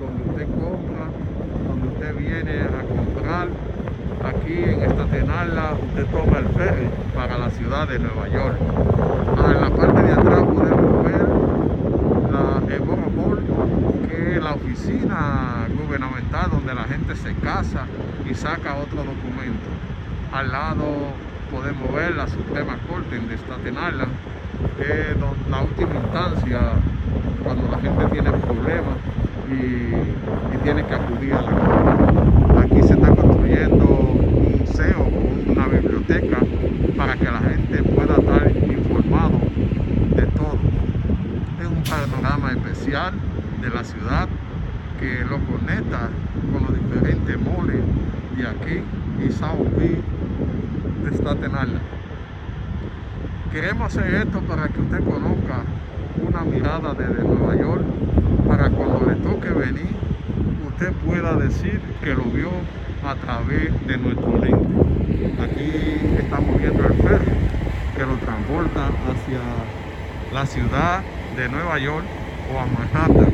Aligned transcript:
donde 0.00 0.30
usted 0.30 0.46
compra, 0.58 1.12
donde 1.68 1.88
usted 1.88 2.16
viene 2.16 2.62
a 2.62 2.82
comprar. 2.96 3.48
Aquí 4.24 4.52
en 4.52 4.82
Estatenala 4.82 5.74
usted 5.88 6.06
toma 6.06 6.38
el 6.38 6.48
ferry 6.48 6.88
para 7.14 7.38
la 7.38 7.50
ciudad 7.50 7.88
de 7.88 7.98
Nueva 7.98 8.28
York. 8.28 8.56
Ah, 9.38 9.52
en 9.54 9.60
la 9.60 9.70
parte 9.70 10.02
de 10.02 10.12
atrás 10.12 10.42
podemos 10.42 11.04
ver 11.04 11.28
la 12.32 12.74
Evora 12.74 13.06
que 14.08 14.36
es 14.36 14.42
la 14.42 14.54
oficina 14.54 15.66
gubernamental 15.68 16.50
donde 16.50 16.74
la 16.74 16.84
gente 16.84 17.16
se 17.16 17.34
casa 17.34 17.86
y 18.28 18.34
saca 18.34 18.76
otro 18.76 18.98
documento. 18.98 19.68
Al 20.32 20.52
lado 20.52 20.84
podemos 21.50 21.92
ver 21.94 22.14
la 22.16 22.26
Suprema 22.26 22.78
Corte 22.88 23.16
en 23.16 23.30
Staten 23.32 23.76
que 24.76 24.82
es 24.82 25.16
la 25.50 25.62
última 25.62 25.94
instancia 25.94 26.72
Aquí 32.58 32.82
se 32.82 32.94
está 32.94 33.14
construyendo 33.14 33.84
un 33.84 34.58
museo, 34.60 35.08
una 35.46 35.66
biblioteca, 35.66 36.38
para 36.96 37.14
que 37.16 37.24
la 37.24 37.38
gente 37.40 37.82
pueda 37.82 38.16
estar 38.16 38.50
informado 38.50 39.40
de 40.16 40.22
todo. 40.26 40.58
Es 41.60 41.66
un 41.66 41.82
panorama 41.82 42.52
especial 42.52 43.14
de 43.60 43.70
la 43.70 43.84
ciudad 43.84 44.28
que 44.98 45.24
lo 45.24 45.38
conecta 45.46 46.10
con 46.52 46.64
los 46.64 46.74
diferentes 46.74 47.40
moles 47.40 47.80
de 48.36 48.46
aquí 48.46 48.82
y 49.18 49.28
Beach 49.28 50.02
de 51.04 51.16
Staten. 51.16 51.52
Queremos 53.52 53.86
hacer 53.86 54.14
esto 54.14 54.40
para 54.40 54.68
que 54.68 54.80
usted 54.80 54.98
conozca 55.04 55.64
una 56.16 56.42
mirada 56.44 56.94
desde 56.94 57.24
Nueva 57.24 57.56
York, 57.56 57.82
para 58.46 58.69
usted 60.80 60.94
pueda 61.04 61.36
decir 61.36 61.78
que 62.02 62.14
lo 62.14 62.24
vio 62.24 62.48
a 63.06 63.14
través 63.14 63.68
de 63.86 63.98
nuestro 63.98 64.38
lente. 64.38 65.42
Aquí 65.42 65.72
estamos 66.18 66.58
viendo 66.58 66.86
el 66.86 66.94
ferry 66.94 67.32
que 67.94 68.06
lo 68.06 68.16
transporta 68.16 68.86
hacia 68.86 69.40
la 70.32 70.46
ciudad 70.46 71.02
de 71.36 71.48
Nueva 71.50 71.78
York 71.78 72.06
o 72.54 72.58
a 72.58 72.64
Manhattan. 72.64 73.30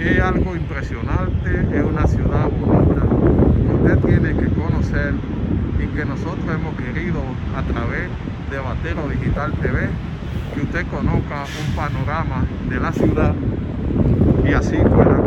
Es 0.00 0.18
algo 0.18 0.56
impresionante, 0.56 1.78
es 1.78 1.84
una 1.84 2.08
ciudad 2.08 2.50
bonita 2.50 3.02
que 3.06 3.74
usted 3.74 3.98
tiene 4.08 4.36
que 4.36 4.48
conocer 4.60 5.14
y 5.78 5.86
que 5.96 6.04
nosotros 6.04 6.44
hemos 6.52 6.74
querido 6.74 7.20
a 7.56 7.62
través 7.72 8.08
de 8.50 8.58
Batero 8.58 9.08
Digital 9.10 9.52
TV 9.62 9.90
que 10.52 10.60
usted 10.60 10.84
conozca 10.88 11.44
un 11.44 11.76
panorama 11.76 12.44
de 12.68 12.80
la 12.80 12.92
ciudad 12.92 13.32
y 14.44 14.52
así 14.52 14.76
pueda 14.76 15.23